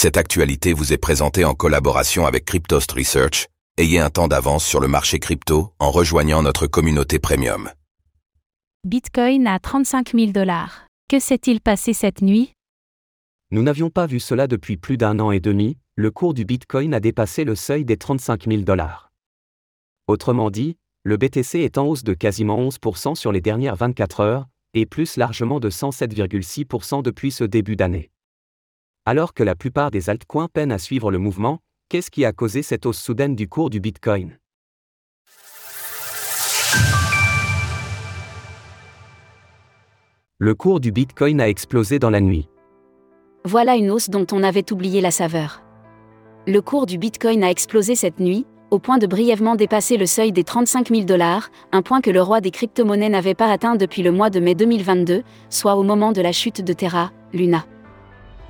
[0.00, 3.48] Cette actualité vous est présentée en collaboration avec Cryptost Research.
[3.78, 7.68] Ayez un temps d'avance sur le marché crypto en rejoignant notre communauté premium.
[8.84, 10.86] Bitcoin à 35 000 dollars.
[11.08, 12.52] Que s'est-il passé cette nuit?
[13.50, 16.94] Nous n'avions pas vu cela depuis plus d'un an et demi, le cours du Bitcoin
[16.94, 19.10] a dépassé le seuil des 35 000 dollars.
[20.06, 24.46] Autrement dit, le BTC est en hausse de quasiment 11% sur les dernières 24 heures,
[24.74, 28.12] et plus largement de 107,6% depuis ce début d'année.
[29.10, 32.60] Alors que la plupart des altcoins peinent à suivre le mouvement, qu'est-ce qui a causé
[32.60, 34.36] cette hausse soudaine du cours du Bitcoin?
[40.36, 42.50] Le cours du Bitcoin a explosé dans la nuit.
[43.46, 45.62] Voilà une hausse dont on avait oublié la saveur.
[46.46, 50.32] Le cours du Bitcoin a explosé cette nuit, au point de brièvement dépasser le seuil
[50.32, 54.02] des 35 000 dollars, un point que le roi des crypto-monnaies n'avait pas atteint depuis
[54.02, 57.64] le mois de mai 2022, soit au moment de la chute de Terra, Luna.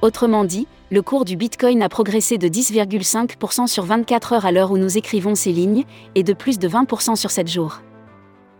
[0.00, 4.70] Autrement dit, le cours du Bitcoin a progressé de 10,5% sur 24 heures à l'heure
[4.70, 7.80] où nous écrivons ces lignes, et de plus de 20% sur 7 jours.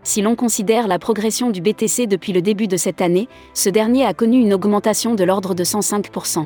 [0.03, 4.05] Si l'on considère la progression du BTC depuis le début de cette année, ce dernier
[4.05, 6.45] a connu une augmentation de l'ordre de 105%.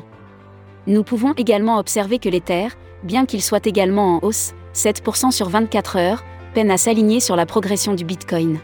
[0.86, 2.68] Nous pouvons également observer que l'Ether,
[3.02, 7.46] bien qu'il soit également en hausse, 7% sur 24 heures, peine à s'aligner sur la
[7.46, 8.58] progression du Bitcoin.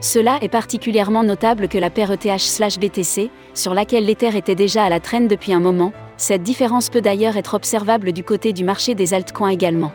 [0.00, 5.00] Cela est particulièrement notable que la paire ETH/BTC, sur laquelle l'Ether était déjà à la
[5.00, 9.12] traîne depuis un moment, cette différence peut d'ailleurs être observable du côté du marché des
[9.12, 9.92] altcoins également.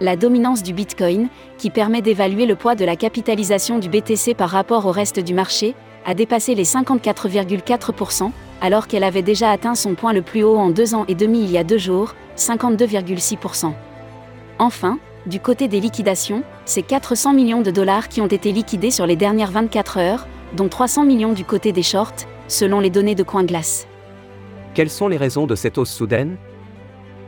[0.00, 4.50] La dominance du Bitcoin, qui permet d'évaluer le poids de la capitalisation du BTC par
[4.50, 9.94] rapport au reste du marché, a dépassé les 54,4%, alors qu'elle avait déjà atteint son
[9.94, 13.72] point le plus haut en deux ans et demi il y a deux jours, 52,6%.
[14.58, 19.06] Enfin, du côté des liquidations, c'est 400 millions de dollars qui ont été liquidés sur
[19.06, 23.24] les dernières 24 heures, dont 300 millions du côté des shorts, selon les données de
[23.24, 23.86] CoinGlass.
[24.74, 26.36] Quelles sont les raisons de cette hausse soudaine?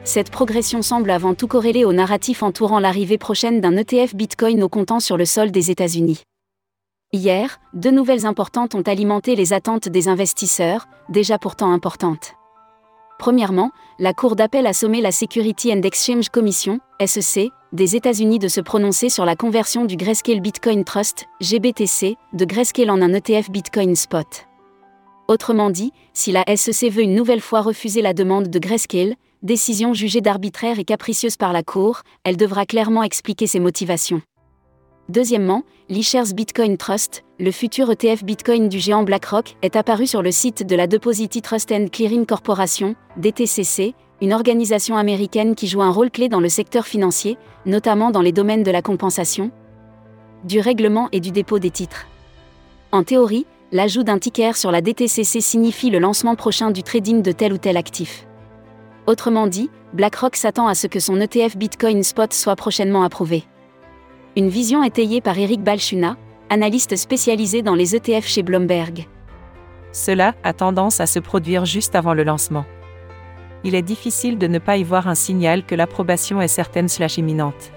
[0.04, 4.68] Cette progression semble avant tout corrélée au narratif entourant l'arrivée prochaine d'un ETF Bitcoin au
[4.68, 6.22] comptant sur le sol des États-Unis.
[7.12, 12.37] Hier, deux nouvelles importantes ont alimenté les attentes des investisseurs, déjà pourtant importantes.
[13.18, 18.46] Premièrement, la Cour d'appel a sommé la Security and Exchange Commission, SEC, des États-Unis de
[18.46, 23.50] se prononcer sur la conversion du Grayscale Bitcoin Trust, GBTC, de Grayscale en un ETF
[23.50, 24.46] Bitcoin Spot.
[25.26, 29.94] Autrement dit, si la SEC veut une nouvelle fois refuser la demande de Grayscale, décision
[29.94, 34.22] jugée d'arbitraire et capricieuse par la Cour, elle devra clairement expliquer ses motivations.
[35.08, 40.30] Deuxièmement, l'eShares Bitcoin Trust, le futur ETF Bitcoin du géant BlackRock, est apparu sur le
[40.30, 45.90] site de la Deposity Trust and Clearing Corporation, DTCC, une organisation américaine qui joue un
[45.90, 49.50] rôle clé dans le secteur financier, notamment dans les domaines de la compensation,
[50.44, 52.06] du règlement et du dépôt des titres.
[52.92, 57.32] En théorie, l'ajout d'un ticker sur la DTCC signifie le lancement prochain du trading de
[57.32, 58.26] tel ou tel actif.
[59.06, 63.44] Autrement dit, BlackRock s'attend à ce que son ETF Bitcoin Spot soit prochainement approuvé.
[64.38, 66.16] Une vision étayée par Eric Balchuna,
[66.48, 69.08] analyste spécialisé dans les ETF chez Bloomberg.
[69.90, 72.64] Cela a tendance à se produire juste avant le lancement.
[73.64, 77.18] Il est difficile de ne pas y voir un signal que l'approbation est certaine slash
[77.18, 77.72] imminente.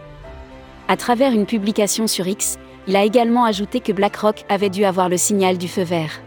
[0.87, 5.09] À travers une publication sur X, il a également ajouté que BlackRock avait dû avoir
[5.09, 6.21] le signal du feu vert.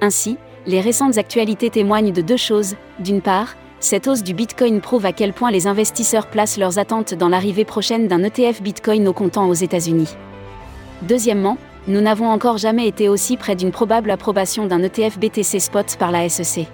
[0.00, 2.74] Ainsi, les récentes actualités témoignent de deux choses.
[3.00, 3.54] D'une part,
[3.84, 7.64] cette hausse du Bitcoin prouve à quel point les investisseurs placent leurs attentes dans l'arrivée
[7.64, 10.14] prochaine d'un ETF Bitcoin au comptant aux États-Unis.
[11.02, 15.96] Deuxièmement, nous n'avons encore jamais été aussi près d'une probable approbation d'un ETF BTC Spot
[15.98, 16.68] par la SEC.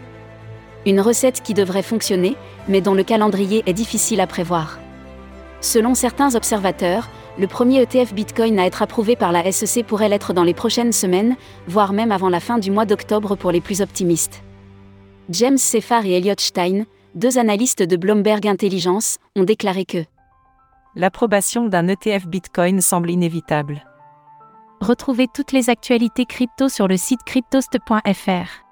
[0.85, 2.37] Une recette qui devrait fonctionner,
[2.69, 4.79] mais dont le calendrier est difficile à prévoir.
[5.63, 7.09] Selon certains observateurs,
[7.39, 10.93] le premier ETF Bitcoin à être approuvé par la SEC pourrait l'être dans les prochaines
[10.93, 11.37] semaines,
[11.67, 14.43] voire même avant la fin du mois d'octobre pour les plus optimistes.
[15.31, 20.05] James Seffar et Elliot Stein, deux analystes de Bloomberg Intelligence, ont déclaré que
[20.95, 23.85] L'approbation d'un ETF Bitcoin semble inévitable.
[24.81, 28.65] Retrouvez toutes les actualités crypto sur le site cryptost.fr.